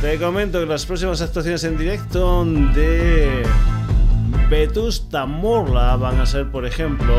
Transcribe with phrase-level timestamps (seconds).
[0.00, 3.44] Te comento que las próximas actuaciones en directo de
[4.50, 7.14] Vetusta Morla van a ser, por ejemplo,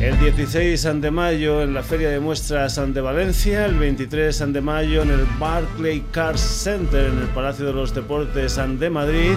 [0.00, 5.02] el 16 de mayo en la Feria de Muestras de Valencia, el 23 de mayo
[5.02, 9.34] en el Barclay Cars Center en el Palacio de los Deportes de Madrid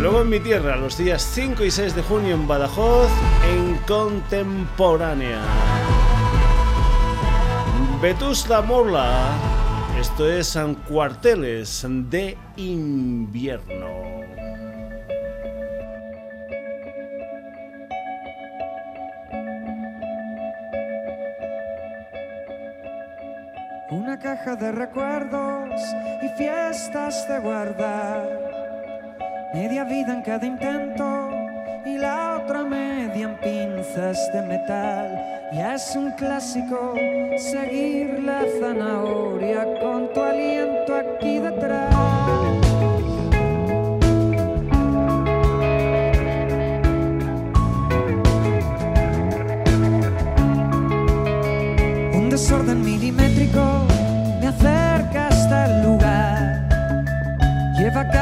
[0.00, 3.10] luego en mi tierra los días 5 y 6 de junio en Badajoz
[3.48, 5.40] en Contemporánea.
[8.00, 9.32] Vetusta Morla,
[9.98, 14.08] esto es San Cuarteles de Invierno.
[23.90, 25.80] Una caja de recuerdos
[26.22, 28.47] y fiestas de guardar.
[29.54, 31.30] Media vida en cada intento
[31.86, 35.10] y la otra media en pinzas de metal.
[35.52, 36.94] Ya es un clásico
[37.38, 41.94] seguir la zanahoria con tu aliento aquí detrás.
[52.38, 53.87] Desorden milimétrico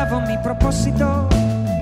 [0.09, 1.28] Mi propósito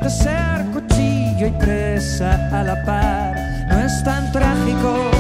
[0.03, 3.35] de ser cuchillo y presa a la par.
[3.69, 5.14] No es tan trágico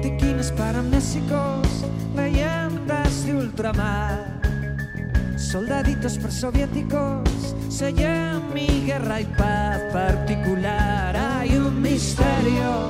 [0.00, 1.84] Botiquines paramnésicos,
[2.16, 4.40] leyendas de ultramar.
[5.36, 7.28] Soldaditos presoviéticos
[7.68, 11.14] sellan mi guerra y paz particular.
[11.14, 12.88] Hay un misterio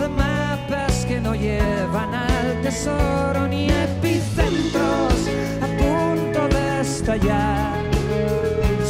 [0.00, 5.12] de mapas que no llevan al tesoro ni epicentros
[5.60, 7.84] a punto de estallar.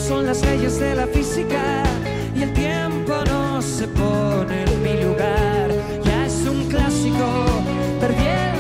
[0.07, 1.83] Son las leyes de la física
[2.33, 5.69] y el tiempo no se pone en mi lugar.
[6.05, 7.46] Ya es un clásico,
[8.07, 8.56] perdí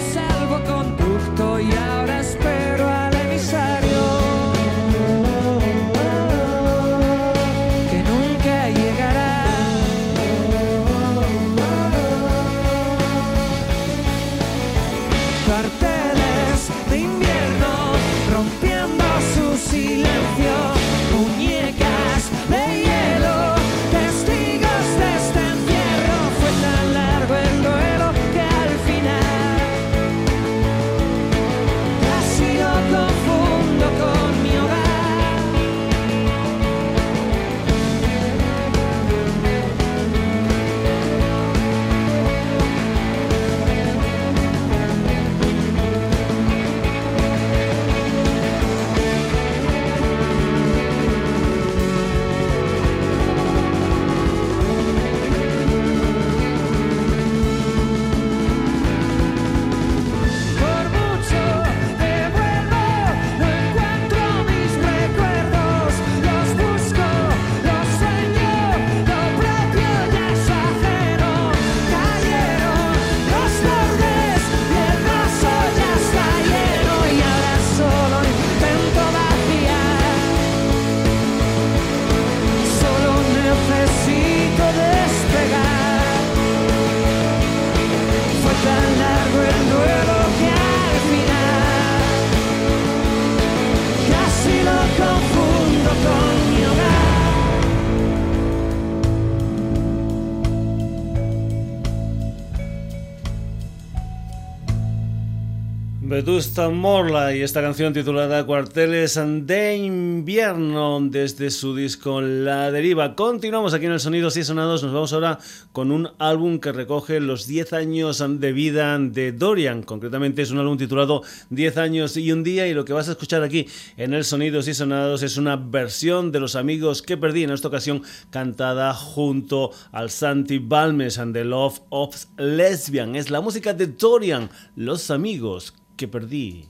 [106.16, 113.14] Vetusta Morla y esta canción titulada Cuarteles de Invierno desde su disco La Deriva.
[113.14, 114.82] Continuamos aquí en el Sonidos y Sonados.
[114.82, 115.38] Nos vamos ahora
[115.72, 119.82] con un álbum que recoge los 10 años de vida de Dorian.
[119.82, 123.12] Concretamente es un álbum titulado 10 años y un día y lo que vas a
[123.12, 123.68] escuchar aquí
[123.98, 127.68] en el Sonidos y Sonados es una versión de Los amigos que perdí en esta
[127.68, 133.16] ocasión cantada junto al Santi Balmes and the Love of Lesbian.
[133.16, 136.68] Es la música de Dorian, Los amigos que perdí.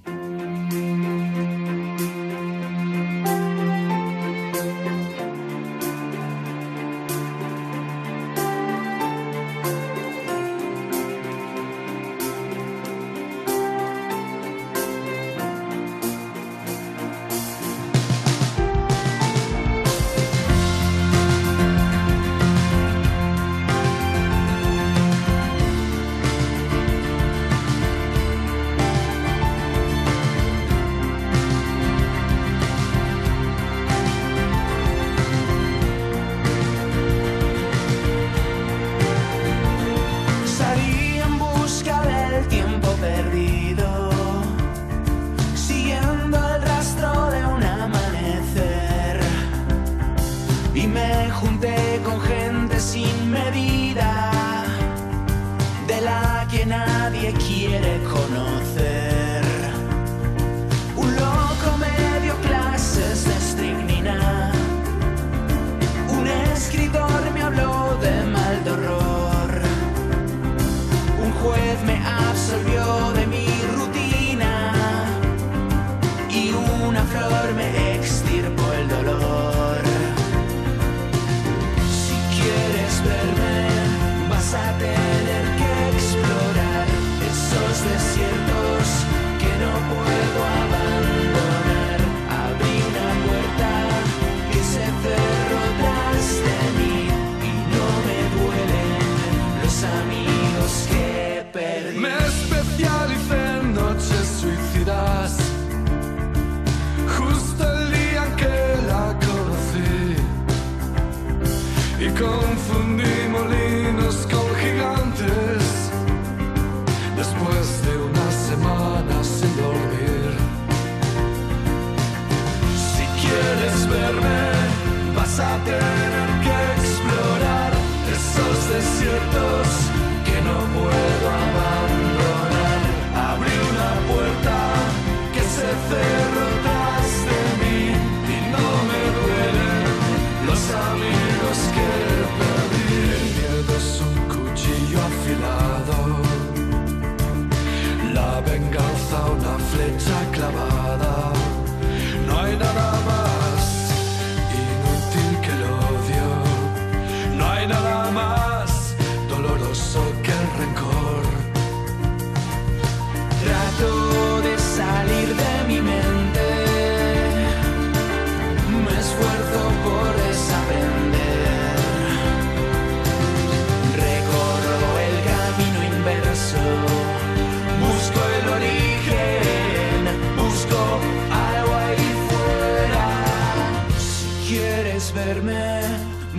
[71.84, 72.05] Man.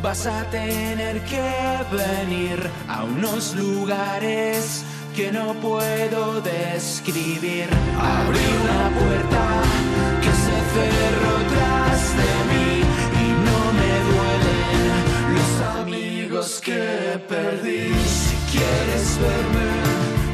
[0.02, 1.50] Vas a tener que
[1.92, 4.84] venir a unos lugares
[5.16, 7.68] que no puedo describir.
[8.00, 9.44] Abrí una puerta
[10.24, 12.70] que se cerró tras de mí
[13.24, 14.94] y no me duelen
[15.38, 15.52] los
[15.82, 17.94] amigos que perdí.
[18.22, 19.70] Si quieres verme,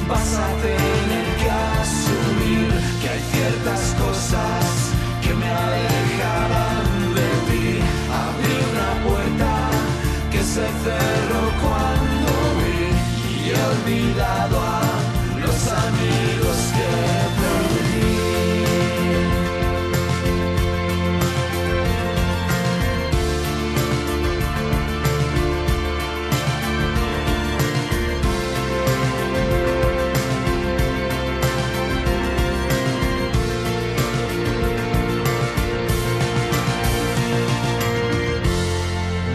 [0.08, 1.50] vas a tener que
[1.82, 2.70] asumir
[3.02, 4.66] que hay ciertas cosas
[5.22, 6.03] que me alejarán
[10.54, 14.62] se cerró cuando vi y olvidado.
[14.62, 14.73] a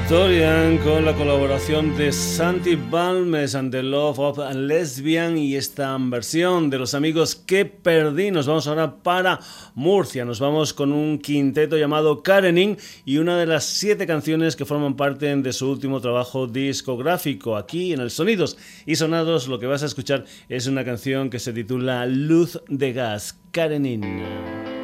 [0.08, 6.78] con la colaboración de Santi Balmes and the Love of Lesbian y esta versión de
[6.78, 8.30] los amigos que perdí.
[8.30, 9.38] Nos vamos ahora para
[9.74, 10.24] Murcia.
[10.24, 14.96] Nos vamos con un quinteto llamado Karenin y una de las siete canciones que forman
[14.96, 17.58] parte de su último trabajo discográfico.
[17.58, 21.38] Aquí en el Sonidos y Sonados lo que vas a escuchar es una canción que
[21.38, 23.38] se titula Luz de Gas.
[23.50, 24.77] Karenin.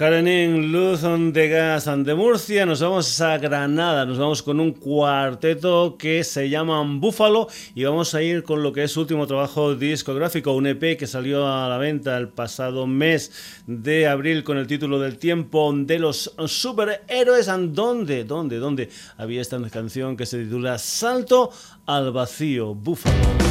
[0.00, 5.96] Karenin Luz de Gas de Murcia, nos vamos a Granada, nos vamos con un cuarteto
[5.98, 9.74] que se llama Búfalo y vamos a ir con lo que es su último trabajo
[9.74, 14.66] discográfico, un EP que salió a la venta el pasado mes de abril con el
[14.66, 17.50] título del tiempo de los superhéroes.
[17.74, 18.24] ¿Dónde?
[18.24, 18.56] ¿Dónde?
[18.56, 18.88] ¿Dónde?
[19.18, 21.50] Había esta canción que se titula Salto
[21.84, 23.49] al vacío, Búfalo.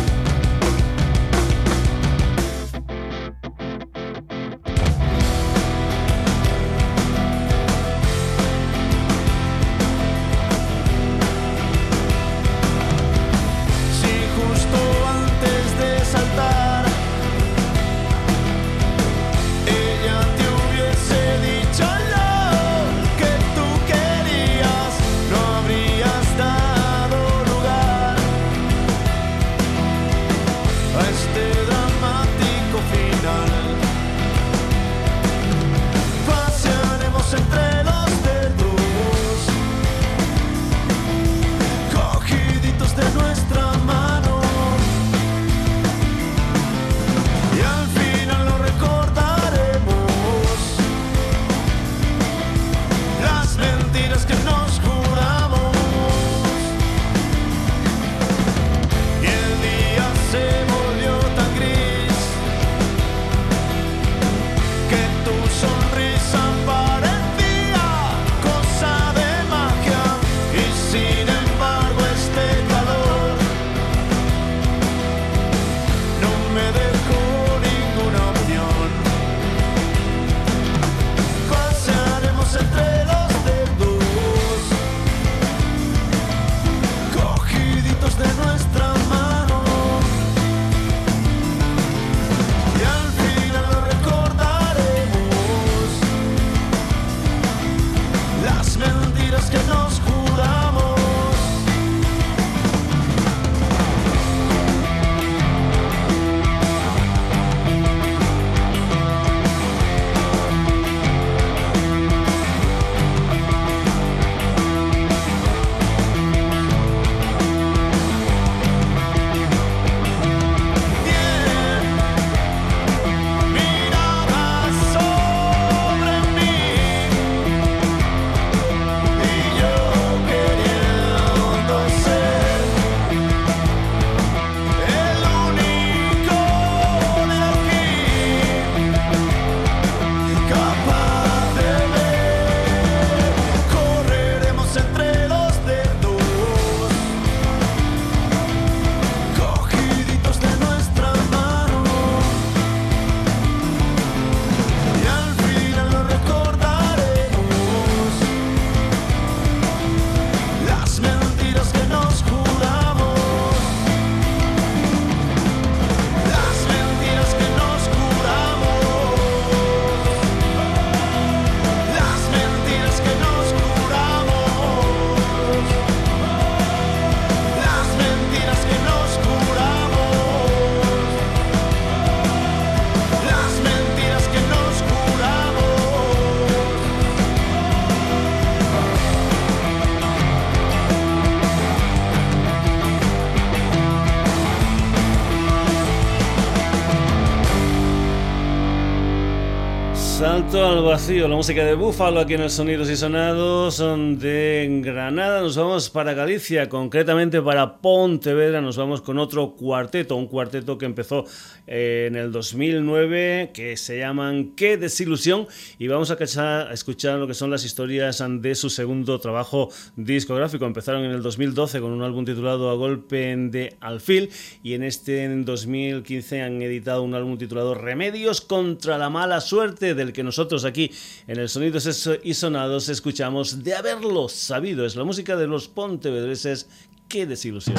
[200.50, 205.40] Salto al vacío, la música de Búfalo aquí en el Sonidos y Sonados de Granada.
[205.40, 208.60] Nos vamos para Galicia, concretamente para Pontevedra.
[208.60, 211.26] Nos vamos con otro cuarteto, un cuarteto que empezó
[211.68, 215.48] eh, en el 2009 que se llaman Qué desilusión
[215.78, 220.66] y vamos a, escuchar lo que son las historias de su segundo trabajo discográfico.
[220.66, 224.32] Empezaron en el 2012 con un álbum titulado A Golpe de Alfil
[224.64, 229.94] y en este en 2015 han editado un álbum titulado Remedios contra la mala suerte
[229.94, 230.79] del que nosotros aquí
[231.28, 234.86] en el Sonidos y Sonados escuchamos de haberlo sabido.
[234.86, 236.68] Es la música de los pontevedreses.
[237.08, 237.76] ¡Qué desilusión!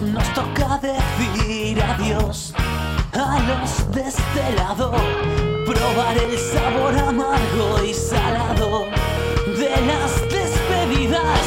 [0.00, 2.54] Nos toca decir adiós
[3.12, 8.88] a los de este lado probar el sabor amargo y salado
[9.58, 11.40] de las despedidas,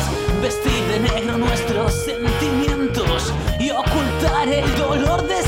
[0.44, 5.40] vestir de negro nuestros sentimientos y ocultar el dolor de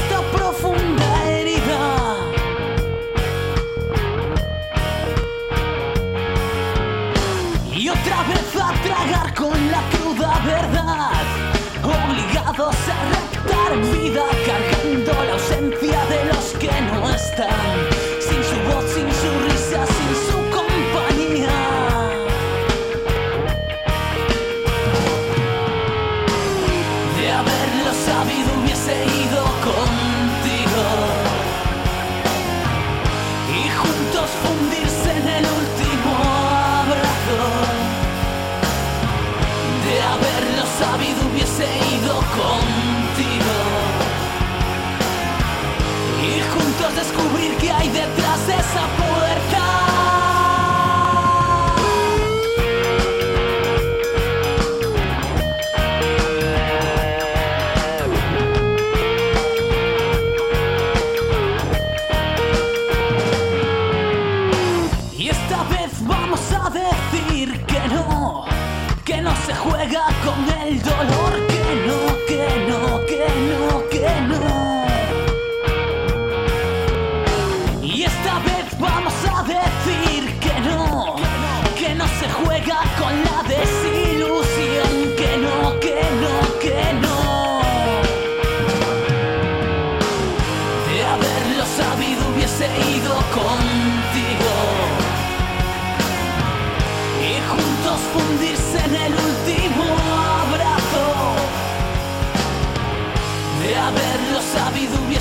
[104.88, 105.13] juntos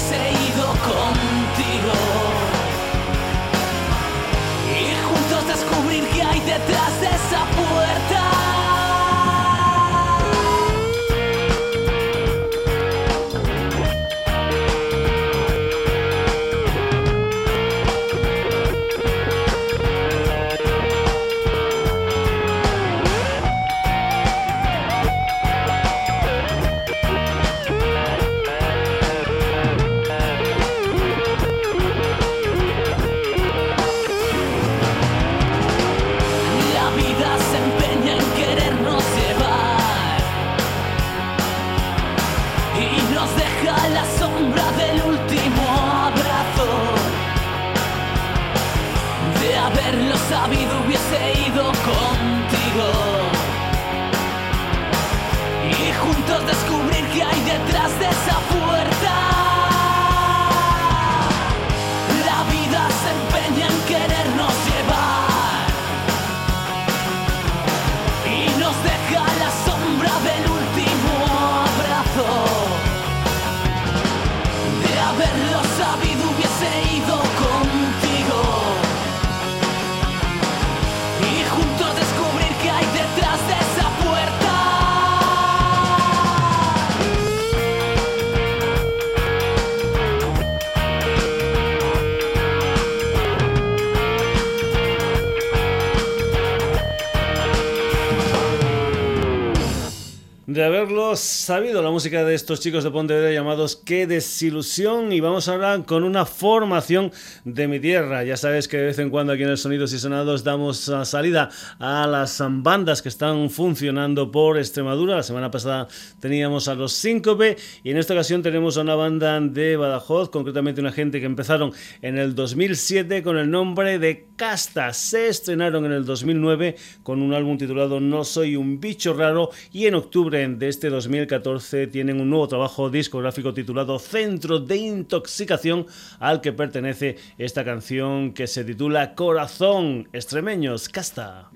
[100.52, 100.81] de
[101.16, 106.04] sabido la música de estos chicos de Pontevedra llamados Qué desilusión y vamos ahora con
[106.04, 107.12] una formación
[107.44, 108.24] de mi tierra.
[108.24, 111.04] Ya sabes que de vez en cuando aquí en el Sonidos y Sonados damos ah,
[111.04, 115.16] salida a las bandas que están funcionando por Extremadura.
[115.16, 115.88] La semana pasada
[116.20, 120.80] teníamos a los Síncope y en esta ocasión tenemos a una banda de Badajoz, concretamente
[120.80, 124.92] una gente que empezaron en el 2007 con el nombre de Casta.
[124.92, 129.86] Se estrenaron en el 2009 con un álbum titulado No soy un bicho raro y
[129.86, 135.86] en octubre de este 2014 tienen un nuevo trabajo discográfico titulado Centro de Intoxicación
[136.18, 141.50] al que pertenece esta canción que se titula Corazón Extremeños Casta.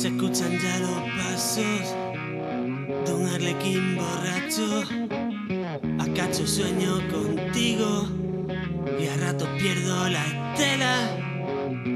[0.00, 1.94] Se escuchan ya los pasos
[3.04, 4.84] de un arlequín borracho.
[6.46, 8.08] Sueño contigo
[8.98, 10.94] y a rato pierdo la estela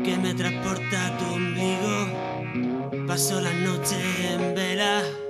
[0.04, 3.06] que me transporta a tu ombligo.
[3.06, 3.96] Paso la noche
[4.34, 5.23] en vela.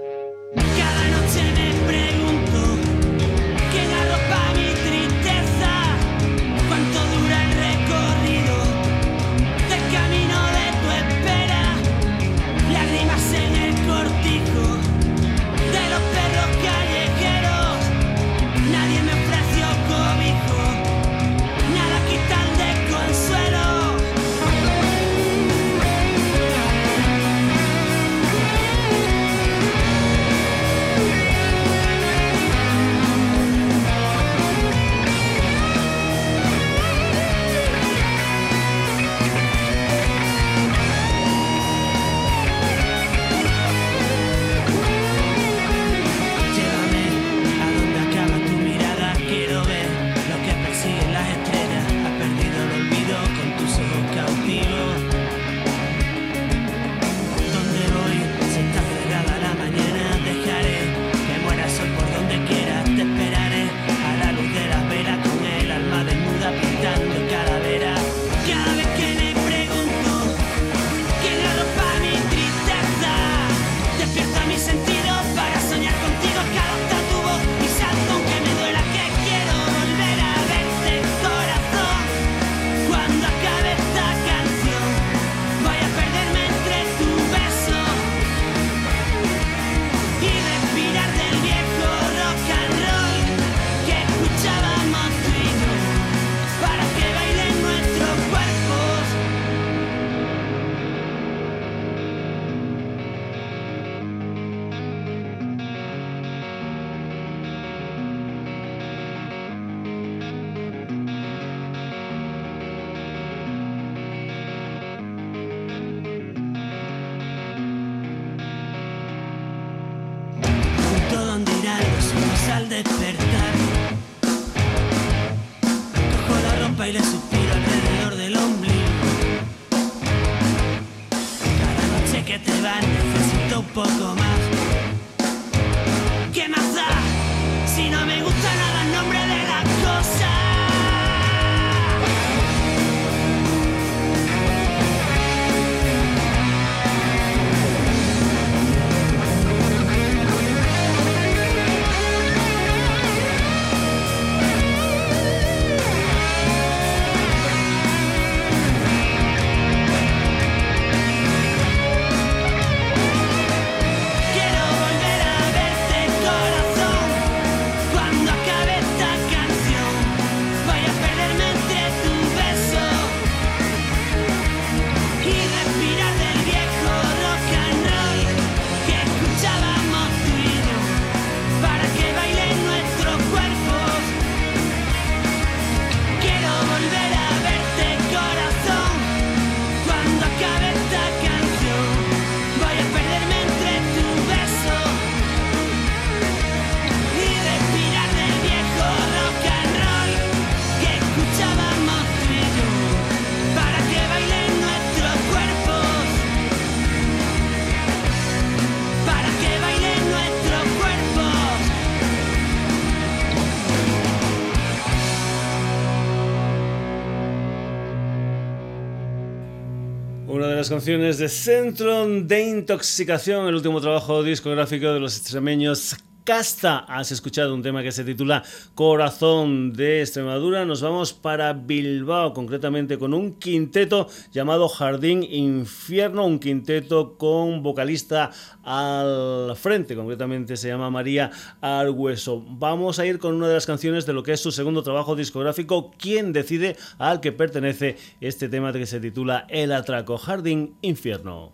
[220.64, 226.78] Las canciones de Centro de Intoxicación, el último trabajo discográfico de los extremeños Casta.
[226.78, 228.42] Has escuchado un tema que se titula
[228.74, 230.64] Corazón de Extremadura.
[230.64, 238.30] Nos vamos para Bilbao, concretamente con un quinteto llamado Jardín Infierno, un quinteto con vocalista
[238.62, 242.42] al frente, concretamente se llama María Argueso.
[242.48, 245.16] Vamos a ir con una de las canciones de lo que es su segundo trabajo
[245.16, 246.78] discográfico, ¿Quién decide?
[246.96, 251.52] al que pertenece este tema que se titula El atraco, Jardín Infierno.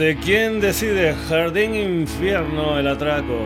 [0.00, 3.38] De quién decide Jardín Infierno el atraco.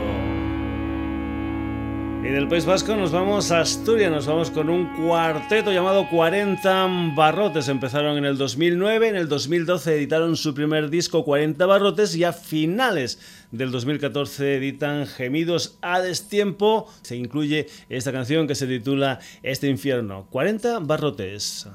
[2.22, 7.12] Y del País Vasco nos vamos a Asturias, nos vamos con un cuarteto llamado 40
[7.16, 7.66] Barrotes.
[7.66, 12.32] Empezaron en el 2009, en el 2012 editaron su primer disco 40 Barrotes y a
[12.32, 13.18] finales
[13.50, 16.88] del 2014 editan Gemidos a Destiempo.
[17.02, 20.28] Se incluye esta canción que se titula Este Infierno.
[20.30, 21.66] 40 Barrotes.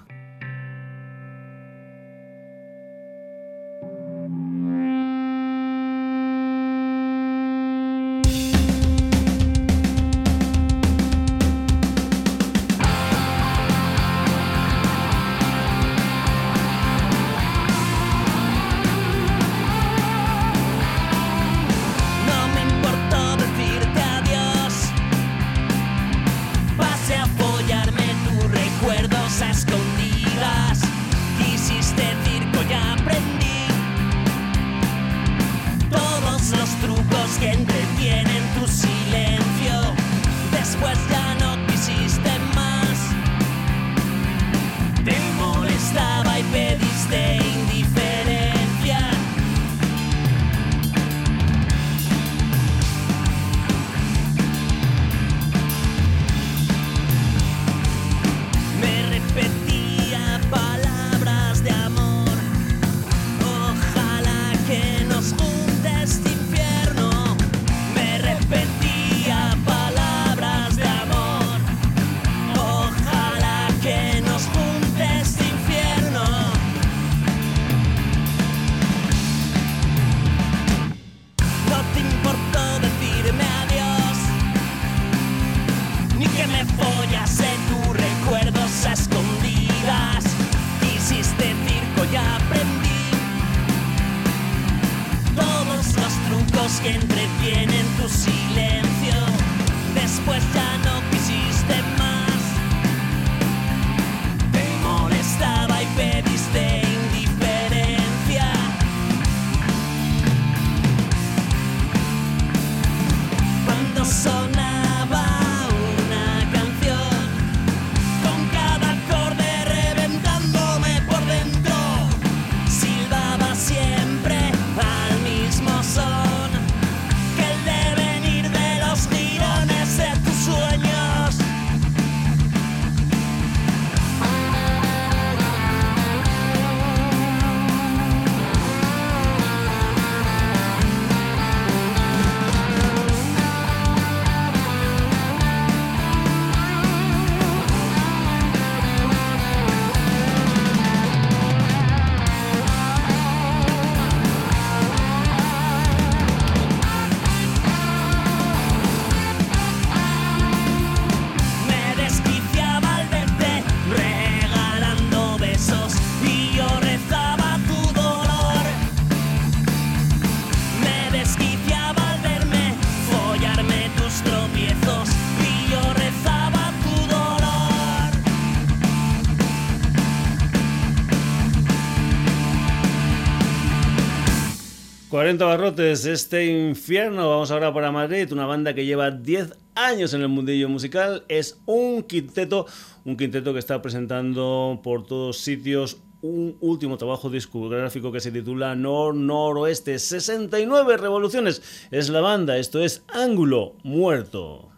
[185.30, 187.30] 40 barrotes, este infierno.
[187.30, 191.24] Vamos ahora para Madrid, una banda que lleva 10 años en el mundillo musical.
[191.28, 192.66] Es un quinteto,
[193.06, 198.74] un quinteto que está presentando por todos sitios un último trabajo discográfico que se titula
[198.74, 200.00] Nor Noroeste.
[200.00, 201.62] 69 revoluciones
[201.92, 204.69] es la banda, esto es Ángulo Muerto.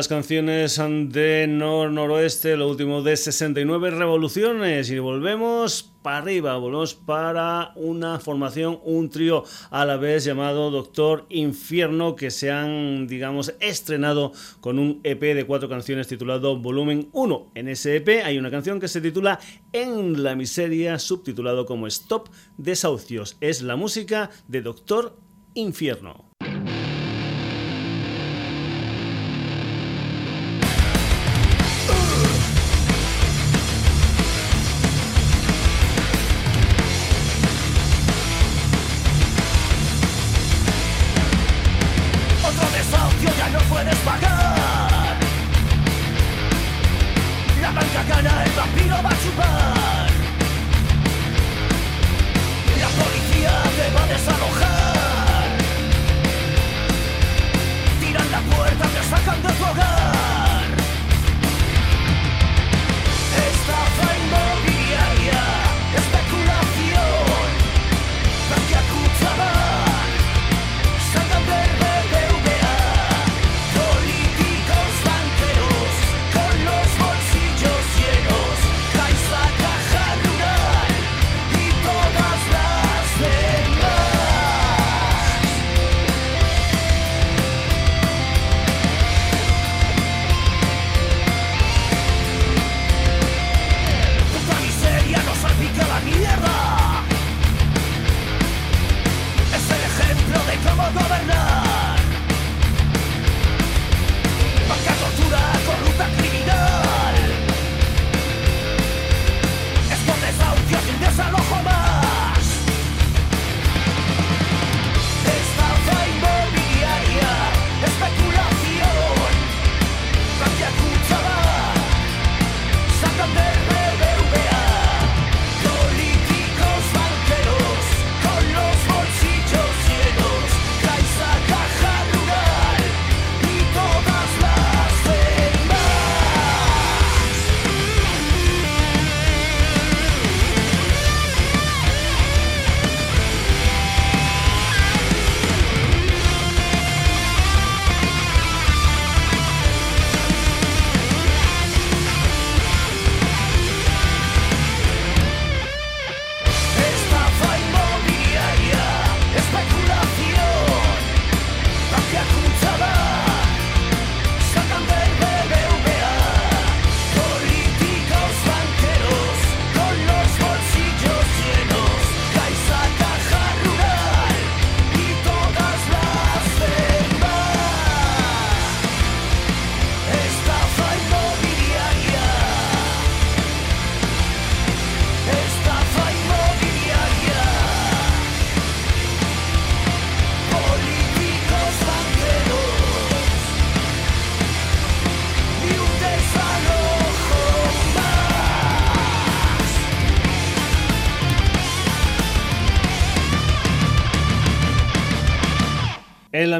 [0.00, 0.80] Las canciones
[1.10, 4.90] de Nor-Noroeste, lo último de 69 revoluciones.
[4.90, 11.26] Y volvemos para arriba, volvemos para una formación, un trío a la vez llamado Doctor
[11.28, 14.32] Infierno, que se han, digamos, estrenado
[14.62, 17.50] con un EP de cuatro canciones titulado Volumen 1.
[17.54, 19.38] En ese EP hay una canción que se titula
[19.74, 23.36] En la miseria, subtitulado como Stop Desahucios.
[23.42, 25.14] Es la música de Doctor
[25.52, 26.29] Infierno.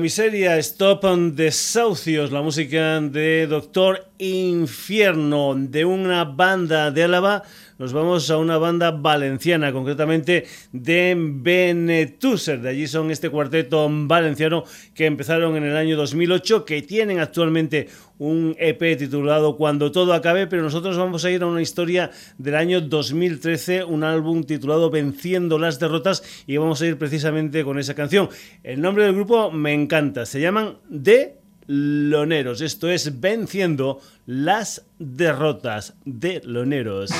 [0.00, 7.42] Miseria, Stop on Desahucios, la música de Doctor Infierno, de una banda de Álava
[7.80, 12.60] nos vamos a una banda valenciana, concretamente de Benetuser.
[12.60, 17.88] De allí son este cuarteto valenciano que empezaron en el año 2008, que tienen actualmente
[18.18, 22.56] un EP titulado Cuando todo acabe, pero nosotros vamos a ir a una historia del
[22.56, 27.94] año 2013, un álbum titulado Venciendo las derrotas y vamos a ir precisamente con esa
[27.94, 28.28] canción.
[28.62, 31.39] El nombre del grupo me encanta, se llaman De
[31.72, 37.12] Loneros, esto es Venciendo las derrotas de Loneros.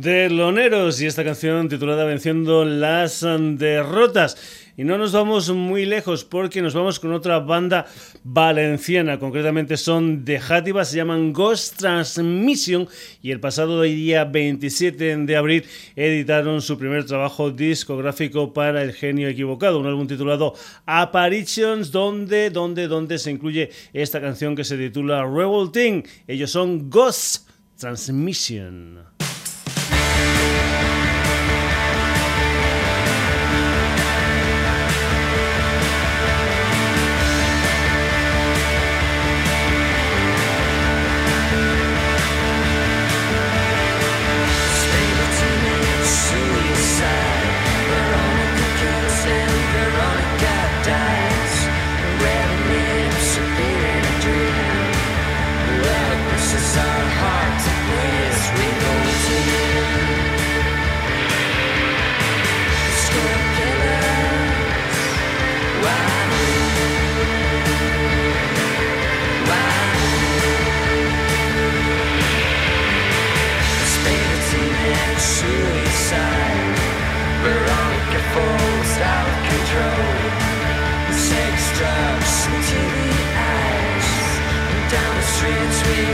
[0.00, 4.70] De Loneros y esta canción titulada Venciendo las derrotas.
[4.76, 7.84] Y no nos vamos muy lejos porque nos vamos con otra banda
[8.22, 12.86] valenciana, concretamente son de Játiva, se llaman Ghost Transmission
[13.22, 15.64] y el pasado día 27 de abril
[15.96, 20.54] editaron su primer trabajo discográfico para El Genio Equivocado, un álbum titulado
[20.86, 26.04] Apparitions, donde, donde, donde se incluye esta canción que se titula Revolting.
[26.28, 29.18] Ellos son Ghost Transmission.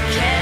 [0.06, 0.33] En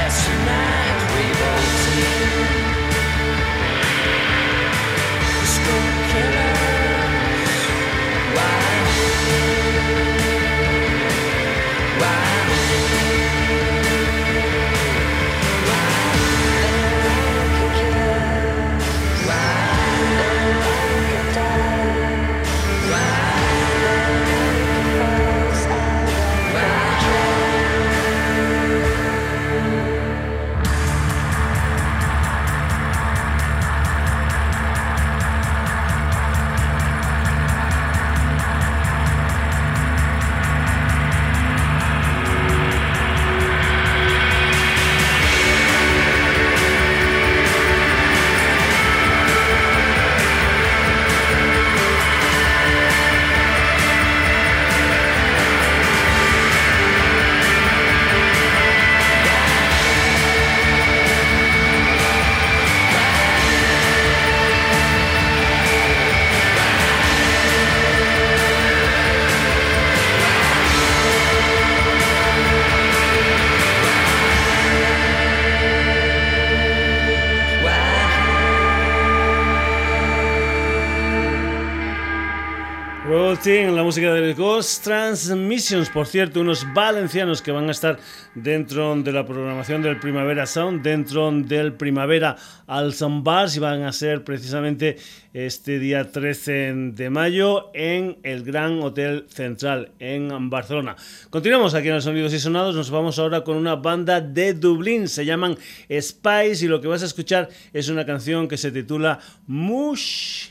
[84.62, 87.98] Transmissions, por cierto, unos valencianos que van a estar
[88.34, 92.36] dentro de la programación del Primavera Sound, dentro del Primavera
[92.66, 94.98] al Bars y van a ser precisamente
[95.34, 100.94] este día 13 de mayo en el Gran Hotel Central en Barcelona.
[101.30, 105.08] Continuamos aquí en los Sonidos y Sonados, nos vamos ahora con una banda de Dublín,
[105.08, 105.58] se llaman
[105.90, 110.50] Spice y lo que vas a escuchar es una canción que se titula Mush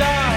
[0.00, 0.29] star.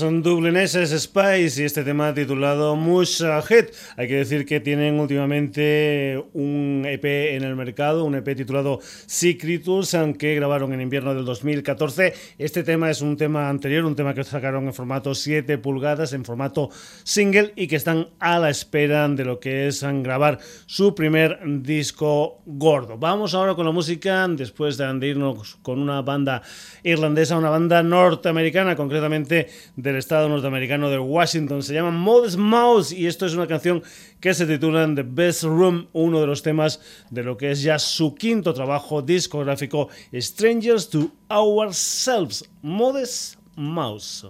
[0.00, 3.66] Los dublineses Spice y este tema titulado Mush Head.
[3.96, 7.04] Hay que decir que tienen últimamente un EP
[7.36, 12.12] en el mercado, un EP titulado Secretus, que grabaron en invierno del 2014.
[12.38, 16.24] Este tema es un tema anterior, un tema que sacaron en formato 7 pulgadas, en
[16.24, 16.70] formato
[17.04, 22.42] single y que están a la espera de lo que es grabar su primer disco
[22.46, 22.98] gordo.
[22.98, 26.42] Vamos ahora con la música, después de irnos con una banda
[26.82, 29.48] irlandesa, una banda norteamericana, concretamente
[29.84, 31.62] del estado norteamericano de Washington.
[31.62, 33.82] Se llama Modest Mouse y esto es una canción
[34.18, 36.80] que se titula The Best Room, uno de los temas
[37.10, 42.48] de lo que es ya su quinto trabajo discográfico, Strangers to Ourselves.
[42.62, 44.26] Modest Mouse.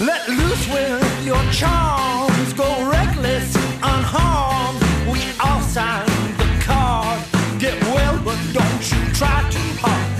[0.00, 4.82] Let loose with your charms, go reckless, unharmed.
[5.12, 6.06] We all sign
[6.38, 7.20] the card.
[7.60, 10.17] Get well, but don't you try too hard.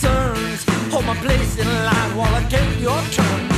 [0.00, 0.64] Concerns.
[0.92, 3.49] Hold my place in line while I take your turn.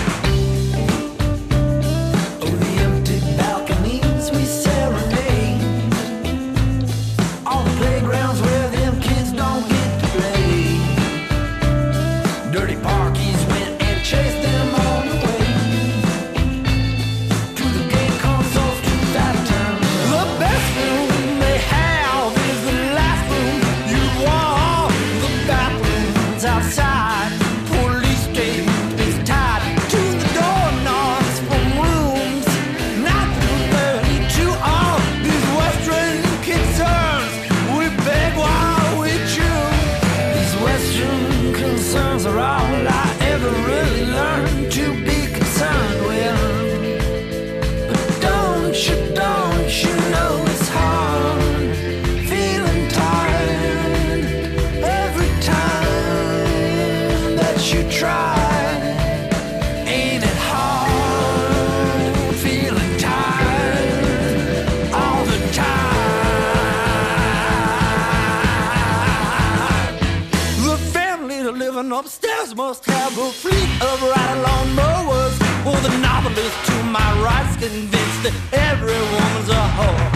[73.19, 75.37] A fleet of ride-along mowers.
[75.65, 80.09] For the novelist to my right's convinced that every woman's a whore.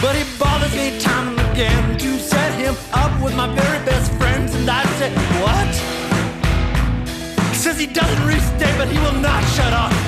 [0.00, 4.12] But he bothers me time and again to set him up with my very best
[4.14, 4.54] friends.
[4.54, 5.10] And I say,
[5.42, 5.72] what?
[7.50, 10.05] He says he doesn't restate, but he will not shut up.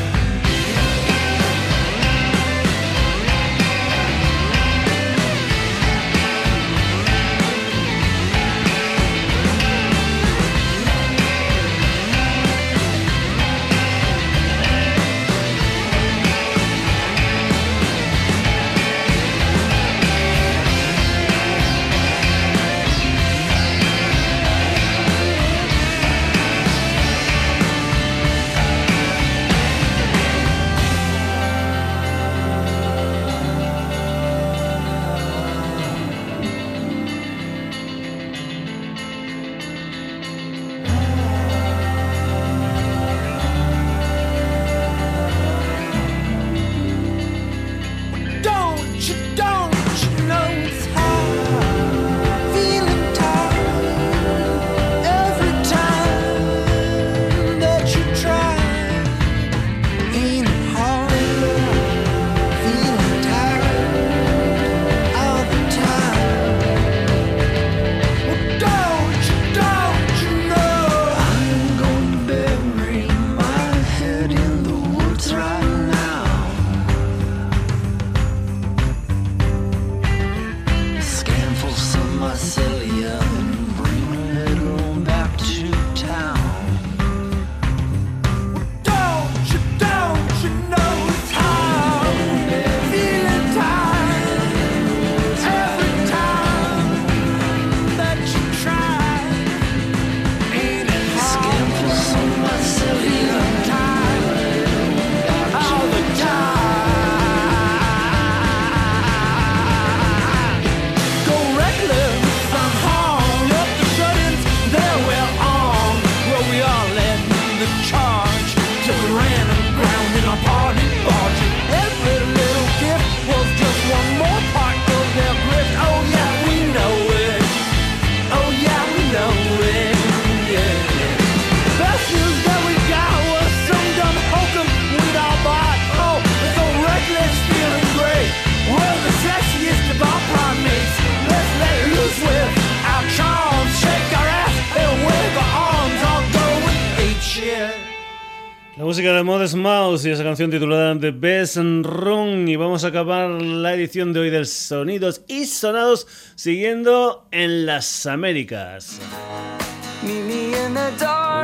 [150.05, 152.47] Y esa canción titulada The Best Run.
[152.47, 158.07] Y vamos a acabar la edición de hoy del Sonidos y Sonados siguiendo en las
[158.07, 159.01] Américas.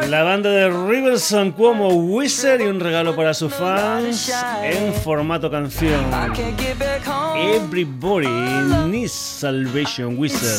[0.09, 4.33] La banda de Riverson como Wizard y un regalo para sus fans
[4.63, 6.05] en formato canción.
[7.37, 8.29] Everybody
[8.89, 10.59] needs salvation, Wizard.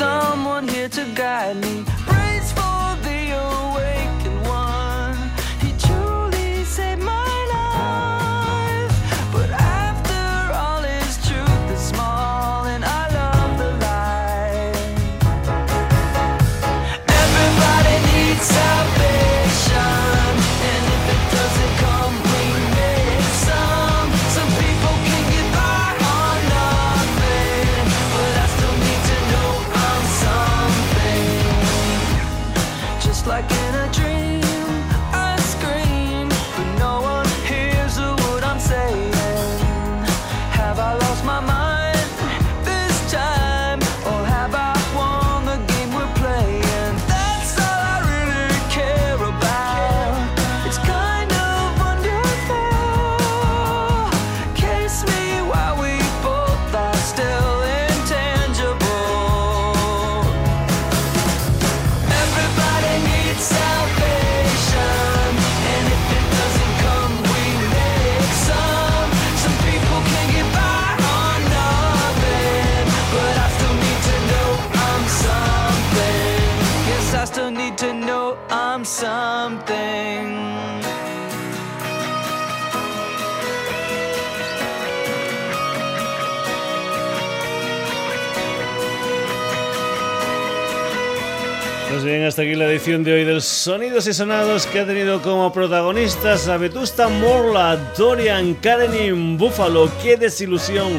[92.27, 96.47] Hasta aquí la edición de hoy del Sonidos y Sonados que ha tenido como protagonistas
[96.47, 100.91] a Vetusta Morla, Dorian, Karen Buffalo, qué desilusión,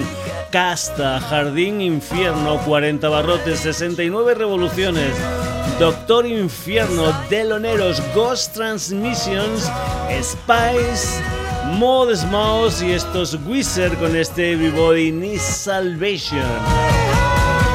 [0.50, 5.10] Casta, Jardín Infierno, 40 barrotes, 69 revoluciones,
[5.78, 9.70] Doctor Infierno, Deloneros, Ghost Transmissions,
[10.22, 11.20] Spice,
[11.72, 16.46] Modest Mouse y estos Wizard con este Everybody Needs Salvation.